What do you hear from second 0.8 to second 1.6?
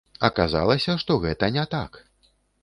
што гэта